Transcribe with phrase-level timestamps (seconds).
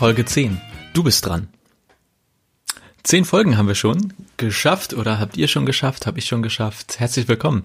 [0.00, 0.58] Folge 10.
[0.94, 1.48] Du bist dran.
[3.02, 6.98] Zehn Folgen haben wir schon geschafft oder habt ihr schon geschafft, habe ich schon geschafft.
[6.98, 7.64] Herzlich willkommen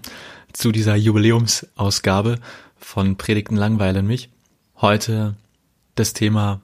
[0.51, 2.39] zu dieser Jubiläumsausgabe
[2.75, 4.27] von Predigten langweilen mich.
[4.81, 5.37] Heute
[5.95, 6.59] das Thema,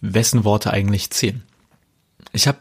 [0.00, 1.44] wessen Worte eigentlich zählen.
[2.32, 2.58] Ich habe,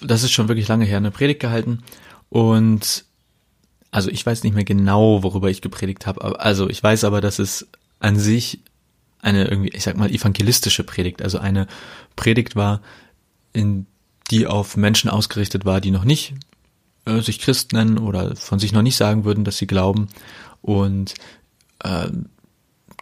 [0.00, 1.84] das ist schon wirklich lange her, eine Predigt gehalten
[2.28, 3.04] und
[3.92, 6.40] also ich weiß nicht mehr genau, worüber ich gepredigt habe.
[6.40, 7.68] Also ich weiß aber, dass es
[8.00, 8.58] an sich
[9.24, 11.66] eine irgendwie, ich sag mal, evangelistische Predigt, also eine
[12.14, 12.80] Predigt war,
[13.52, 13.86] in
[14.30, 16.34] die auf Menschen ausgerichtet war, die noch nicht
[17.06, 20.08] äh, sich Christ nennen oder von sich noch nicht sagen würden, dass sie glauben.
[20.62, 21.14] Und
[21.80, 22.08] äh,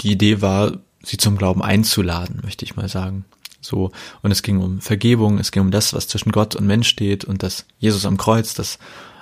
[0.00, 3.24] die Idee war, sie zum Glauben einzuladen, möchte ich mal sagen.
[3.60, 3.92] So,
[4.22, 7.24] und es ging um Vergebung, es ging um das, was zwischen Gott und Mensch steht
[7.24, 8.78] und dass Jesus am Kreuz das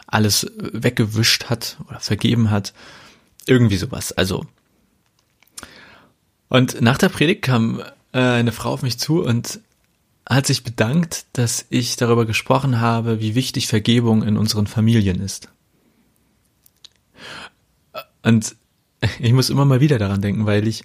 [0.07, 2.73] alles weggewischt hat oder vergeben hat.
[3.47, 4.13] Irgendwie sowas.
[4.13, 4.47] Also
[6.51, 7.81] und nach der Predigt kam
[8.13, 9.61] äh, eine Frau auf mich zu und
[10.29, 15.49] hat sich bedankt, dass ich darüber gesprochen habe, wie wichtig Vergebung in unseren Familien ist.
[18.23, 18.55] Und
[19.19, 20.85] ich muss immer mal wieder daran denken, weil ich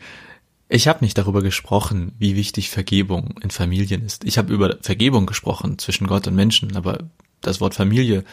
[0.68, 4.24] ich habe nicht darüber gesprochen, wie wichtig Vergebung in Familien ist.
[4.24, 7.04] Ich habe über Vergebung gesprochen zwischen Gott und Menschen, aber
[7.42, 8.24] das Wort Familie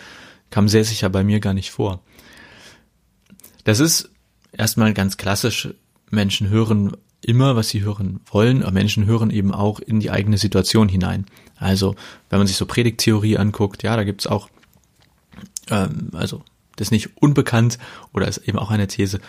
[0.48, 2.02] kam sehr sicher bei mir gar nicht vor.
[3.64, 4.10] Das ist
[4.52, 5.68] erstmal ganz klassisch.
[6.10, 10.88] Menschen hören immer, was sie hören wollen, Menschen hören eben auch in die eigene Situation
[10.88, 11.26] hinein.
[11.56, 11.94] Also,
[12.28, 14.48] wenn man sich so Predigttheorie anguckt, ja, da gibt's auch,
[15.70, 16.42] ähm, also,
[16.76, 17.78] das ist nicht unbekannt
[18.12, 19.20] oder ist eben auch eine These,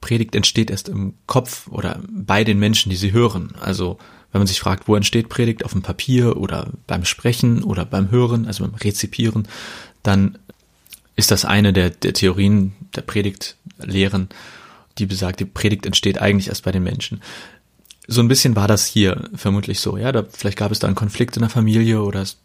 [0.00, 3.52] Predigt entsteht erst im Kopf oder bei den Menschen, die sie hören.
[3.60, 3.98] Also,
[4.32, 8.10] wenn man sich fragt, wo entsteht Predigt, auf dem Papier oder beim Sprechen oder beim
[8.10, 9.48] Hören, also beim Rezipieren,
[10.02, 10.38] dann
[11.16, 14.28] ist das eine der, der Theorien der Predigtlehren
[15.00, 17.20] die besagt, die Predigt entsteht eigentlich erst bei den Menschen.
[18.06, 20.12] So ein bisschen war das hier vermutlich so, ja.
[20.12, 22.38] Da, vielleicht gab es da einen Konflikt in der Familie oder es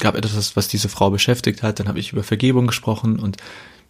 [0.00, 1.80] gab etwas, was diese Frau beschäftigt hat.
[1.80, 3.36] Dann habe ich über Vergebung gesprochen und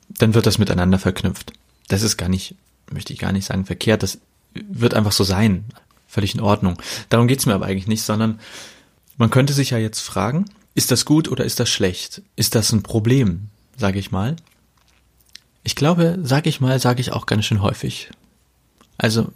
[0.09, 1.53] dann wird das miteinander verknüpft.
[1.89, 2.55] Das ist gar nicht,
[2.91, 4.03] möchte ich gar nicht sagen, verkehrt.
[4.03, 4.19] Das
[4.55, 5.65] wird einfach so sein.
[6.07, 6.77] Völlig in Ordnung.
[7.09, 8.41] Darum geht's mir aber eigentlich nicht, sondern
[9.17, 12.23] man könnte sich ja jetzt fragen, ist das gut oder ist das schlecht?
[12.37, 14.37] Ist das ein Problem, sage ich mal?
[15.63, 18.11] Ich glaube, sag ich mal, sage ich auch ganz schön häufig.
[18.97, 19.33] Also,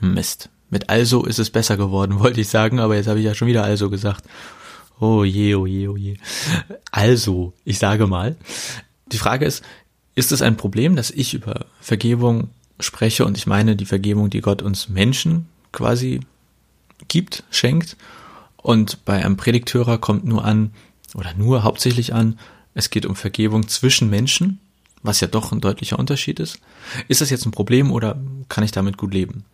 [0.00, 0.50] Mist.
[0.70, 3.48] Mit also ist es besser geworden, wollte ich sagen, aber jetzt habe ich ja schon
[3.48, 4.24] wieder also gesagt.
[5.00, 6.16] Oh je, oh je, oh je.
[6.90, 8.36] Also, ich sage mal.
[9.12, 9.64] Die Frage ist,
[10.14, 14.40] ist es ein Problem, dass ich über Vergebung spreche und ich meine die Vergebung, die
[14.40, 16.20] Gott uns Menschen quasi
[17.08, 17.96] gibt, schenkt
[18.56, 20.72] und bei einem Predigthörer kommt nur an,
[21.14, 22.38] oder nur hauptsächlich an,
[22.74, 24.58] es geht um Vergebung zwischen Menschen
[25.04, 26.58] was ja doch ein deutlicher Unterschied ist.
[27.06, 29.44] Ist das jetzt ein Problem oder kann ich damit gut leben?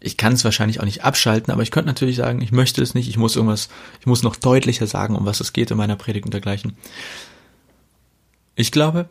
[0.00, 2.94] Ich kann es wahrscheinlich auch nicht abschalten, aber ich könnte natürlich sagen, ich möchte es
[2.94, 3.68] nicht, ich muss irgendwas,
[4.00, 6.76] ich muss noch deutlicher sagen, um was es geht in meiner Predigt und dergleichen.
[8.54, 9.08] Ich glaube,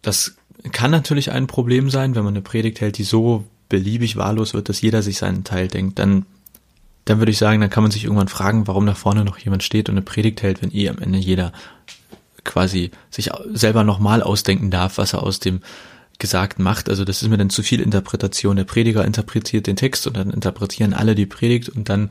[0.00, 0.34] das
[0.72, 4.68] kann natürlich ein Problem sein, wenn man eine Predigt hält, die so beliebig wahllos wird,
[4.68, 6.24] dass jeder sich seinen Teil denkt, dann,
[7.04, 9.62] dann würde ich sagen, dann kann man sich irgendwann fragen, warum da vorne noch jemand
[9.62, 11.52] steht und eine Predigt hält, wenn eh am Ende jeder
[12.44, 15.60] quasi sich selber nochmal ausdenken darf, was er aus dem
[16.18, 16.88] Gesagten macht.
[16.88, 18.56] Also das ist mir dann zu viel Interpretation.
[18.56, 22.10] Der Prediger interpretiert den Text und dann interpretieren alle die Predigt und dann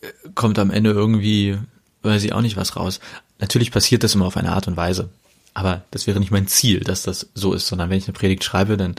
[0.00, 1.56] äh, kommt am Ende irgendwie,
[2.02, 3.00] weiß ich auch nicht was raus.
[3.38, 5.10] Natürlich passiert das immer auf eine Art und Weise.
[5.54, 8.44] Aber das wäre nicht mein Ziel, dass das so ist, sondern wenn ich eine Predigt
[8.44, 8.96] schreibe, dann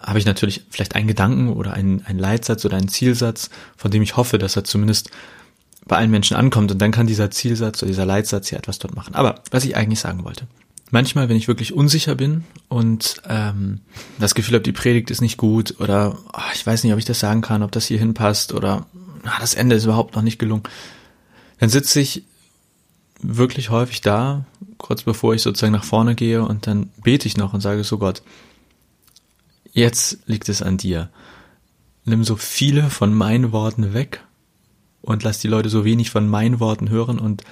[0.00, 4.02] habe ich natürlich vielleicht einen Gedanken oder einen, einen Leitsatz oder einen Zielsatz, von dem
[4.02, 5.10] ich hoffe, dass er zumindest
[5.88, 8.94] bei allen Menschen ankommt und dann kann dieser Zielsatz oder dieser Leitsatz ja etwas dort
[8.94, 9.14] machen.
[9.14, 10.46] Aber was ich eigentlich sagen wollte.
[10.90, 13.80] Manchmal, wenn ich wirklich unsicher bin und ähm,
[14.18, 17.04] das Gefühl habe, die Predigt ist nicht gut oder oh, ich weiß nicht, ob ich
[17.04, 18.86] das sagen kann, ob das hier hinpasst oder
[19.24, 20.62] ah, das Ende ist überhaupt noch nicht gelungen,
[21.58, 22.24] dann sitze ich
[23.20, 24.46] wirklich häufig da,
[24.78, 27.98] kurz bevor ich sozusagen nach vorne gehe und dann bete ich noch und sage so
[27.98, 28.22] Gott,
[29.72, 31.10] jetzt liegt es an dir.
[32.04, 34.22] Nimm so viele von meinen Worten weg
[35.02, 37.44] und lass die Leute so wenig von meinen Worten hören und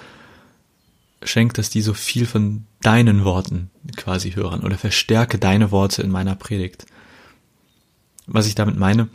[1.23, 6.11] schenk, dass die so viel von deinen Worten quasi hören oder verstärke deine Worte in
[6.11, 6.87] meiner Predigt.
[8.27, 9.09] Was ich damit meine,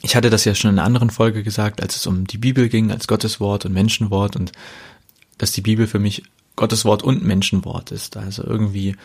[0.00, 2.68] ich hatte das ja schon in einer anderen Folge gesagt, als es um die Bibel
[2.68, 4.52] ging, als Gotteswort und Menschenwort und
[5.38, 6.24] dass die Bibel für mich
[6.56, 8.16] Gotteswort und Menschenwort ist.
[8.16, 8.96] Also irgendwie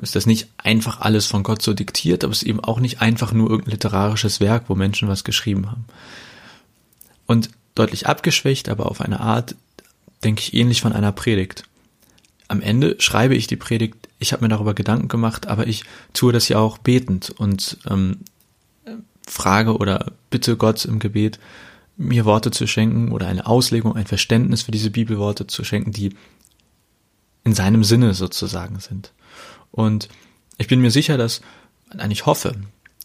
[0.00, 3.00] ist das nicht einfach alles von Gott so diktiert, aber es ist eben auch nicht
[3.00, 5.84] einfach nur irgendein literarisches Werk, wo Menschen was geschrieben haben.
[7.26, 9.56] Und deutlich abgeschwächt, aber auf eine Art,
[10.22, 11.64] denke ich, ähnlich von einer Predigt.
[12.48, 16.32] Am Ende schreibe ich die Predigt, ich habe mir darüber Gedanken gemacht, aber ich tue
[16.32, 18.20] das ja auch betend und ähm,
[19.26, 21.38] frage oder bitte Gott im Gebet,
[21.96, 26.14] mir Worte zu schenken oder eine Auslegung, ein Verständnis für diese Bibelworte zu schenken, die
[27.44, 29.12] in seinem Sinne sozusagen sind.
[29.70, 30.08] Und
[30.58, 31.40] ich bin mir sicher, dass,
[31.94, 32.54] nein, ich hoffe,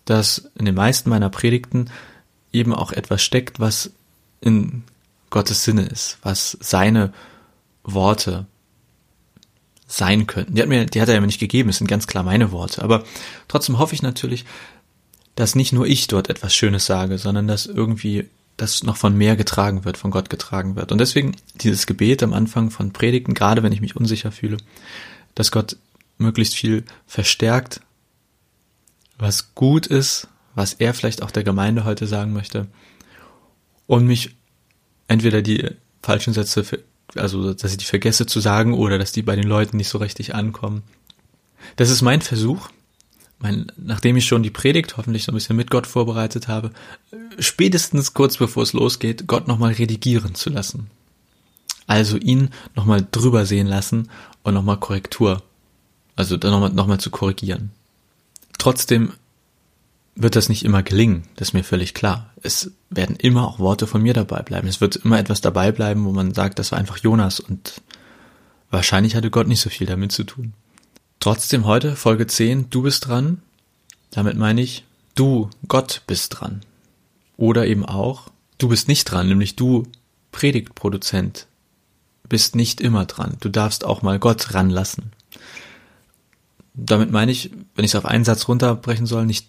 [0.06, 1.90] dass in den meisten meiner Predigten
[2.52, 3.92] eben auch etwas steckt, was
[4.42, 4.84] in
[5.30, 7.14] Gottes Sinne ist, was seine
[7.84, 8.48] Worte
[9.88, 10.56] sein könnten.
[10.56, 12.84] Die hat mir, die hat er mir nicht gegeben, es sind ganz klar meine Worte.
[12.84, 13.04] Aber
[13.48, 14.46] trotzdem hoffe ich natürlich,
[15.36, 19.36] dass nicht nur ich dort etwas Schönes sage, sondern dass irgendwie das noch von mehr
[19.36, 20.92] getragen wird, von Gott getragen wird.
[20.92, 24.58] Und deswegen dieses Gebet am Anfang von Predigten, gerade wenn ich mich unsicher fühle,
[25.34, 25.78] dass Gott
[26.18, 27.82] möglichst viel verstärkt,
[29.18, 32.68] was gut ist, was er vielleicht auch der Gemeinde heute sagen möchte,
[33.90, 34.36] und mich
[35.08, 35.68] entweder die
[36.02, 36.64] falschen Sätze,
[37.16, 39.98] also dass ich die vergesse zu sagen oder dass die bei den Leuten nicht so
[39.98, 40.84] richtig ankommen.
[41.76, 42.70] Das ist mein Versuch,
[43.40, 46.72] mein, nachdem ich schon die Predigt hoffentlich so ein bisschen mit Gott vorbereitet habe,
[47.40, 50.88] spätestens kurz bevor es losgeht, Gott nochmal redigieren zu lassen.
[51.88, 54.10] Also ihn nochmal drüber sehen lassen
[54.44, 55.42] und nochmal Korrektur
[56.20, 57.72] also dann nochmal noch mal zu korrigieren.
[58.58, 59.14] Trotzdem
[60.22, 62.34] wird das nicht immer gelingen, das ist mir völlig klar.
[62.42, 64.68] Es werden immer auch Worte von mir dabei bleiben.
[64.68, 67.82] Es wird immer etwas dabei bleiben, wo man sagt, das war einfach Jonas und
[68.70, 70.54] wahrscheinlich hatte Gott nicht so viel damit zu tun.
[71.20, 73.42] Trotzdem heute, Folge 10, du bist dran.
[74.12, 74.86] Damit meine ich,
[75.16, 76.62] du, Gott, bist dran.
[77.38, 79.84] Oder eben auch, du bist nicht dran, nämlich du,
[80.32, 81.48] Predigtproduzent,
[82.28, 83.38] bist nicht immer dran.
[83.40, 85.12] Du darfst auch mal Gott ranlassen
[86.86, 89.48] damit meine ich, wenn ich es auf einen Satz runterbrechen soll, nicht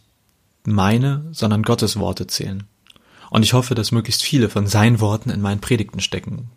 [0.64, 2.64] meine, sondern Gottes Worte zählen.
[3.30, 6.50] Und ich hoffe, dass möglichst viele von seinen Worten in meinen Predigten stecken.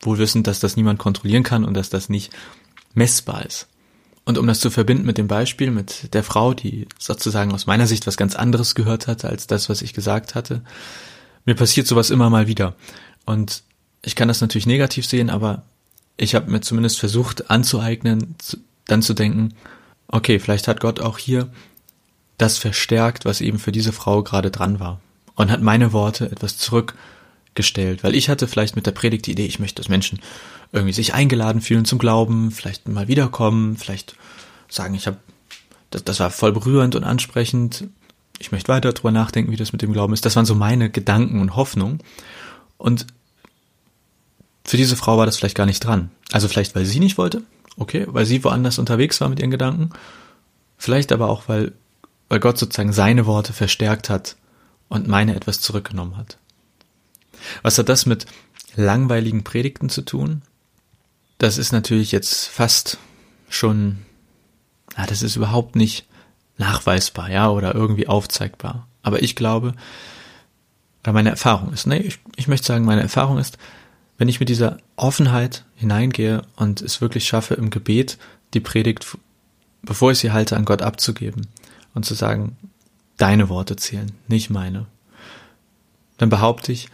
[0.00, 2.32] Wohl wissend, dass das niemand kontrollieren kann und dass das nicht
[2.94, 3.66] messbar ist.
[4.24, 7.86] Und um das zu verbinden mit dem Beispiel mit der Frau, die sozusagen aus meiner
[7.86, 10.62] Sicht was ganz anderes gehört hatte als das, was ich gesagt hatte,
[11.44, 12.76] mir passiert sowas immer mal wieder.
[13.26, 13.62] Und
[14.02, 15.62] ich kann das natürlich negativ sehen, aber
[16.16, 18.36] ich habe mir zumindest versucht anzueignen,
[18.86, 19.54] dann zu denken,
[20.08, 21.50] okay, vielleicht hat Gott auch hier
[22.40, 25.00] das verstärkt, was eben für diese Frau gerade dran war.
[25.34, 29.46] Und hat meine Worte etwas zurückgestellt, weil ich hatte vielleicht mit der Predigt die Idee,
[29.46, 30.20] ich möchte, dass Menschen
[30.72, 34.16] irgendwie sich eingeladen fühlen zum Glauben, vielleicht mal wiederkommen, vielleicht
[34.68, 35.16] sagen, ich habe,
[35.90, 37.84] das, das war voll berührend und ansprechend,
[38.38, 40.24] ich möchte weiter drüber nachdenken, wie das mit dem Glauben ist.
[40.24, 42.00] Das waren so meine Gedanken und Hoffnungen.
[42.78, 43.06] Und
[44.64, 46.10] für diese Frau war das vielleicht gar nicht dran.
[46.32, 47.42] Also vielleicht, weil sie nicht wollte,
[47.80, 49.88] Okay, weil sie woanders unterwegs war mit ihren Gedanken.
[50.76, 51.72] Vielleicht aber auch, weil,
[52.30, 54.36] weil Gott sozusagen seine Worte verstärkt hat
[54.88, 56.38] und meine etwas zurückgenommen hat.
[57.62, 58.24] Was hat das mit
[58.76, 60.42] langweiligen Predigten zu tun?
[61.38, 62.98] Das ist natürlich jetzt fast
[63.48, 63.98] schon,
[64.96, 66.06] na, das ist überhaupt nicht
[66.56, 68.86] nachweisbar, ja, oder irgendwie aufzeigbar.
[69.02, 69.74] Aber ich glaube,
[71.02, 73.58] oder meine Erfahrung ist, nee, ich, ich möchte sagen, meine Erfahrung ist,
[74.18, 78.18] wenn ich mit dieser Offenheit hineingehe und es wirklich schaffe, im Gebet
[78.54, 79.16] die Predigt,
[79.82, 81.48] bevor ich sie halte, an Gott abzugeben
[81.94, 82.56] und zu sagen,
[83.16, 84.86] deine Worte zählen, nicht meine,
[86.18, 86.88] dann behaupte ich,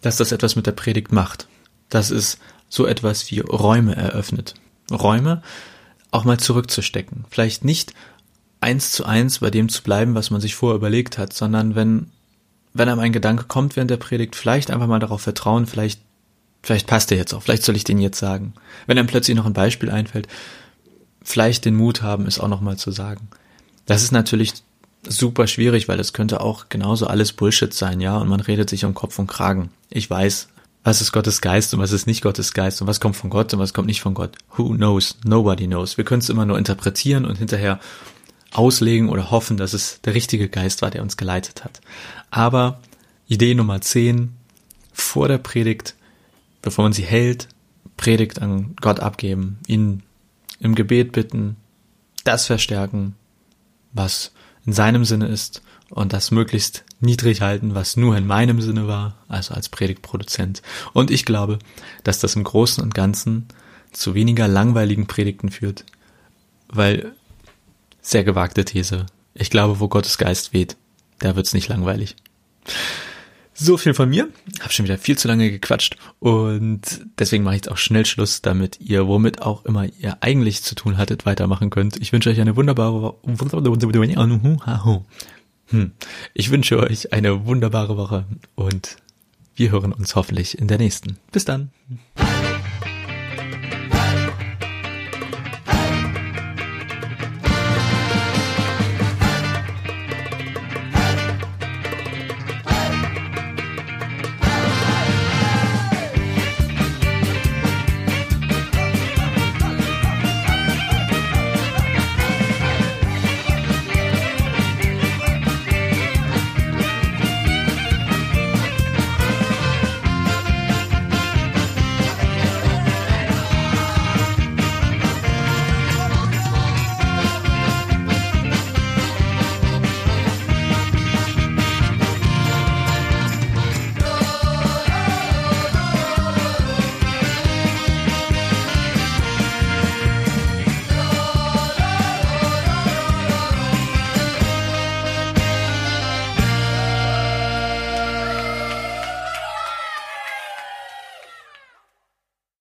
[0.00, 1.48] dass das etwas mit der Predigt macht.
[1.88, 4.54] Dass es so etwas wie Räume eröffnet.
[4.90, 5.42] Räume
[6.10, 7.24] auch mal zurückzustecken.
[7.30, 7.94] Vielleicht nicht
[8.60, 12.10] eins zu eins bei dem zu bleiben, was man sich vorher überlegt hat, sondern wenn,
[12.72, 16.00] wenn einem ein Gedanke kommt während der Predigt, vielleicht einfach mal darauf vertrauen, vielleicht
[16.64, 18.54] Vielleicht passt der jetzt auch, vielleicht soll ich den jetzt sagen.
[18.86, 20.28] Wenn einem plötzlich noch ein Beispiel einfällt,
[21.22, 23.28] vielleicht den Mut haben, es auch nochmal zu sagen.
[23.86, 24.54] Das ist natürlich
[25.06, 28.84] super schwierig, weil das könnte auch genauso alles Bullshit sein, ja, und man redet sich
[28.84, 29.70] um Kopf und Kragen.
[29.90, 30.48] Ich weiß,
[30.82, 33.52] was ist Gottes Geist und was ist nicht Gottes Geist und was kommt von Gott
[33.52, 34.36] und was kommt nicht von Gott.
[34.56, 35.18] Who knows?
[35.24, 35.96] Nobody knows.
[35.96, 37.80] Wir können es immer nur interpretieren und hinterher
[38.52, 41.80] auslegen oder hoffen, dass es der richtige Geist war, der uns geleitet hat.
[42.30, 42.80] Aber
[43.26, 44.34] Idee Nummer 10,
[44.92, 45.94] vor der Predigt
[46.64, 47.48] bevor man sie hält,
[47.96, 50.02] Predigt an Gott abgeben, ihn
[50.58, 51.56] im Gebet bitten,
[52.24, 53.14] das verstärken,
[53.94, 54.32] was
[54.66, 59.16] in seinem Sinne ist und das möglichst niedrig halten, was nur in meinem Sinne war,
[59.28, 60.62] also als Predigtproduzent.
[60.92, 61.58] Und ich glaube,
[62.02, 63.46] dass das im Großen und Ganzen
[63.92, 65.84] zu weniger langweiligen Predigten führt,
[66.68, 67.12] weil
[68.02, 70.76] sehr gewagte These, Ich glaube, wo Gottes Geist weht,
[71.18, 72.16] da wird's nicht langweilig.
[73.54, 74.28] So viel von mir.
[74.60, 76.80] Hab schon wieder viel zu lange gequatscht und
[77.18, 80.74] deswegen mache ich jetzt auch schnell Schluss, damit ihr, womit auch immer ihr eigentlich zu
[80.74, 81.96] tun hattet, weitermachen könnt.
[81.96, 83.14] Ich wünsche euch eine wunderbare
[85.68, 85.92] hm.
[86.34, 88.96] Ich wünsche euch eine wunderbare Woche und
[89.56, 91.18] wir hören uns hoffentlich in der nächsten.
[91.30, 91.70] Bis dann.